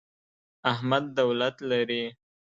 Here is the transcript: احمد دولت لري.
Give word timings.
احمد 0.71 1.03
دولت 1.19 1.55
لري. 1.69 2.03